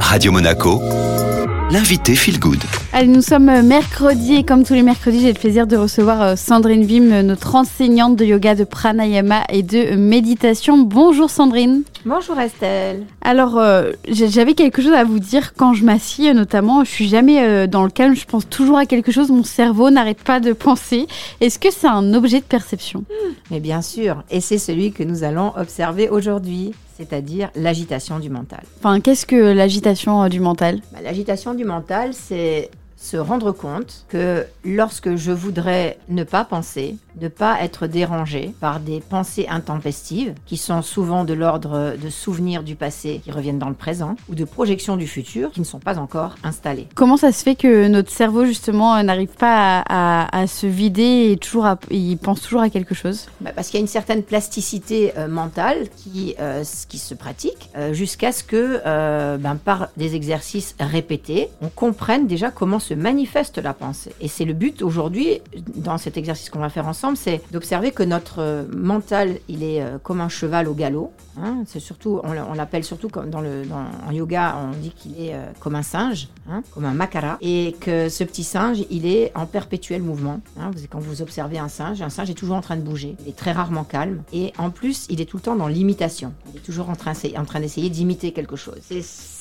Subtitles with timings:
[0.00, 0.80] Radio Monaco,
[1.70, 2.58] l'invité Feel Good.
[2.92, 6.22] Allez, nous sommes euh, mercredi et comme tous les mercredis, j'ai le plaisir de recevoir
[6.22, 10.78] euh, Sandrine Vim, euh, notre enseignante de yoga, de pranayama et de méditation.
[10.78, 11.82] Bonjour Sandrine.
[12.06, 13.04] Bonjour Estelle.
[13.20, 16.84] Alors, euh, j'avais quelque chose à vous dire quand je m'assieds, notamment.
[16.84, 19.30] Je suis jamais euh, dans le calme, je pense toujours à quelque chose.
[19.30, 21.06] Mon cerveau n'arrête pas de penser.
[21.40, 23.04] Est-ce que c'est un objet de perception?
[23.50, 28.62] Mais bien sûr, et c'est celui que nous allons observer aujourd'hui, c'est-à-dire l'agitation du mental.
[28.78, 30.80] Enfin, qu'est-ce que l'agitation euh, du mental?
[30.92, 36.96] Bah, L'agitation du mental, c'est se rendre compte que lorsque je voudrais ne pas penser,
[37.20, 42.62] ne pas être dérangé par des pensées intempestives, qui sont souvent de l'ordre de souvenirs
[42.62, 45.78] du passé qui reviennent dans le présent, ou de projections du futur qui ne sont
[45.78, 46.88] pas encore installées.
[46.94, 50.66] Comment ça se fait que notre cerveau, justement, euh, n'arrive pas à, à- à se
[50.66, 53.28] vider et toujours à- il pense toujours à quelque chose?
[53.40, 57.70] Bah, parce qu'il y a une certaine plasticité euh, mentale qui, euh, qui se pratique
[57.76, 63.58] euh, jusqu'à ce que, ben, par des exercices répétés, on comprenne déjà comment se manifeste
[63.58, 64.12] la pensée.
[64.20, 65.40] Et c'est le but aujourd'hui,
[65.74, 69.82] dans cet exercice qu'on va faire ensemble, c'est d'observer que notre euh, mental, il est
[69.82, 71.12] euh, comme un cheval au galop.
[71.42, 71.64] hein.
[71.66, 74.90] c'est surtout, on, l'a- on l'appelle surtout comme dans le, dans- en yoga, on dit
[74.92, 78.78] qu'il est euh, comme un singe, hein, comme un makara, et que ce petit singe,
[78.90, 80.40] il est en perpétuel mouvement.
[80.60, 80.70] hein.
[80.90, 83.16] Quand vous observez un singe, un singe est toujours en train de bouger.
[83.24, 86.32] Il est très rarement calme, et en plus, il est tout le temps dans l'imitation.
[86.52, 88.78] Il est toujours en train, en train d'essayer d'imiter quelque chose.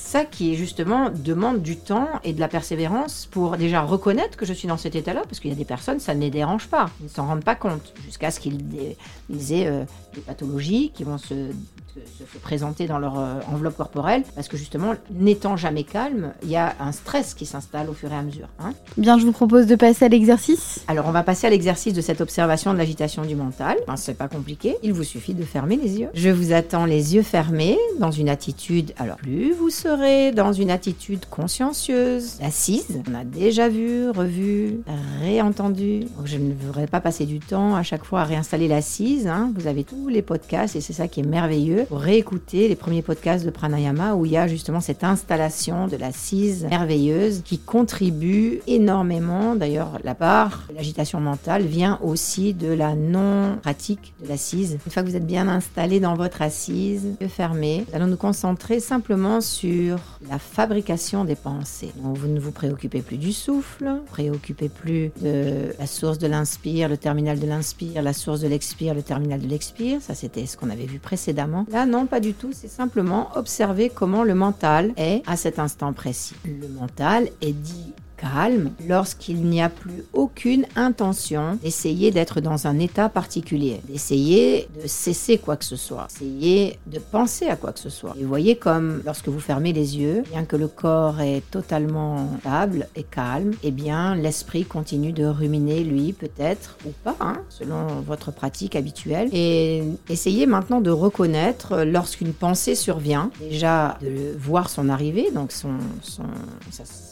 [0.06, 4.46] Ça qui est justement demande du temps et de la persévérance pour déjà reconnaître que
[4.46, 6.68] je suis dans cet état-là, parce qu'il y a des personnes, ça ne les dérange
[6.68, 11.04] pas, ils ne s'en rendent pas compte, jusqu'à ce qu'ils aient euh, des pathologies qui
[11.04, 11.52] vont se,
[11.96, 16.50] se- se présenter dans leur euh, enveloppe corporelle, parce que justement, n'étant jamais calme, il
[16.50, 18.48] y a un stress qui s'installe au fur et à mesure.
[18.60, 18.74] hein.
[18.98, 20.84] Bien, je vous propose de passer à l'exercice.
[20.88, 23.78] Alors, on va passer à l'exercice de cette observation de l'agitation du mental.
[23.88, 24.76] Ben, c'est pas compliqué.
[24.84, 26.10] Il vous suffit de fermer les yeux.
[26.14, 28.94] Je vous attends les yeux fermés dans une attitude.
[28.98, 33.02] Alors, plus vous serez dans une attitude consciencieuse, assise.
[33.10, 34.80] On a déjà vu, revu,
[35.22, 36.02] réentendu.
[36.18, 39.28] Donc, je ne voudrais pas passer du temps à chaque fois à réinstaller l'assise.
[39.28, 39.52] hein.
[39.56, 43.46] Vous avez tous les podcasts et c'est ça qui est merveilleux réécouter les premiers podcasts
[43.46, 49.56] de Pranayama où il y a justement cette installation de l'assise merveilleuse qui contribue énormément.
[49.56, 54.78] D'ailleurs, la part de l'agitation mentale vient aussi de la non-pratique de l'assise.
[54.86, 58.18] Une fois que vous êtes bien installé dans votre assise, yeux fermés, nous allons nous
[58.18, 61.92] concentrer simplement sur la fabrication des pensées.
[61.98, 66.98] Vous ne vous préoccupez plus du souffle, préoccupez plus de la source de l'inspire, le
[66.98, 70.02] terminal de l'inspire, la source de l'expire, le terminal de l'expire.
[70.02, 71.66] Ça, c'était ce qu'on avait vu précédemment.
[71.76, 72.52] Là, non, pas du tout.
[72.54, 76.34] C'est simplement observer comment le mental est à cet instant précis.
[76.46, 82.80] Le mental est dit calme lorsqu'il n'y a plus aucune intention d'essayer d'être dans un
[82.80, 87.80] état particulier, d'essayer de cesser quoi que ce soit, d'essayer de penser à quoi que
[87.80, 88.16] ce soit.
[88.18, 92.30] Et vous voyez comme lorsque vous fermez les yeux, bien que le corps est totalement
[92.40, 97.88] stable et calme, eh bien l'esprit continue de ruminer lui peut-être ou pas, hein, selon
[98.06, 99.30] votre pratique habituelle.
[99.34, 105.78] Et essayez maintenant de reconnaître lorsqu'une pensée survient, déjà de voir son arrivée, donc son,
[106.02, 106.24] son,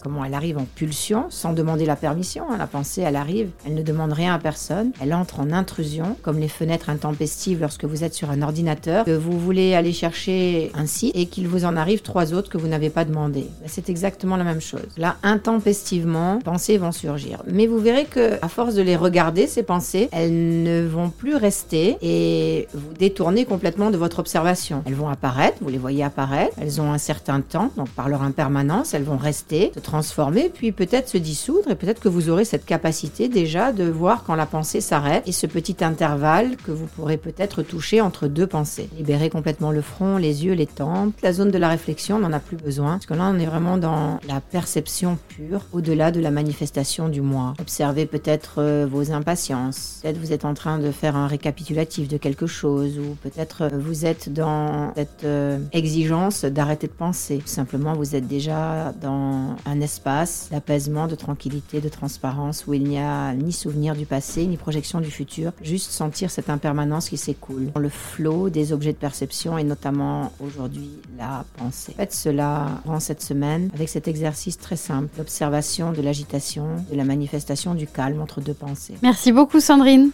[0.03, 0.92] comment elle arrive en pulsion,
[1.29, 2.45] sans demander la permission.
[2.51, 2.57] hein.
[2.57, 6.39] La pensée, elle arrive, elle ne demande rien à personne, elle entre en intrusion, comme
[6.39, 10.85] les fenêtres intempestives lorsque vous êtes sur un ordinateur, que vous voulez aller chercher un
[10.85, 13.41] site et qu'il vous en arrive trois autres que vous n'avez pas demandé.
[13.61, 14.81] Ben, C'est exactement la même chose.
[14.97, 17.41] Là, intempestivement, pensées vont surgir.
[17.47, 21.35] Mais vous verrez que, à force de les regarder, ces pensées, elles ne vont plus
[21.35, 24.83] rester et vous détourner complètement de votre observation.
[24.85, 28.21] Elles vont apparaître, vous les voyez apparaître, elles ont un certain temps, donc par leur
[28.23, 32.43] impermanence, elles vont rester, se transformer, puis peut-être se dissoudre et peut-être que vous aurez
[32.43, 36.87] cette capacité déjà de voir quand la pensée s'arrête et ce petit intervalle que vous
[36.87, 38.89] pourrez peut-être toucher entre deux pensées.
[38.97, 42.33] Libérer complètement le front, les yeux, les tempes, la zone de la réflexion, on n'en
[42.33, 46.19] a plus besoin parce que là on est vraiment dans la perception pure au-delà de
[46.19, 47.53] la manifestation du moi.
[47.61, 49.99] Observez peut-être euh, vos impatiences.
[50.01, 53.69] Peut-être vous êtes en train de faire un récapitulatif de quelque chose ou peut-être euh,
[53.71, 57.37] vous êtes dans cette euh, exigence d'arrêter de penser.
[57.37, 62.97] Tout simplement vous êtes déjà dans un espace de tranquillité, de transparence où il n'y
[62.97, 67.71] a ni souvenir du passé ni projection du futur, juste sentir cette impermanence qui s'écoule.
[67.75, 71.93] Le flot des objets de perception et notamment aujourd'hui la pensée.
[71.95, 77.03] Faites cela durant cette semaine avec cet exercice très simple, l'observation de l'agitation, de la
[77.03, 78.95] manifestation du calme entre deux pensées.
[79.03, 80.09] Merci beaucoup Sandrine.